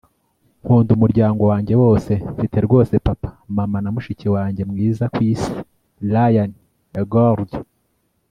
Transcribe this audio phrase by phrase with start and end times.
[0.63, 2.11] nkunda umuryango wanjye wose.
[2.33, 5.51] mfite rwose papa, mama, na mushiki wanjye mwiza ku isi.-
[6.07, 6.51] ryan
[6.99, 7.49] eggold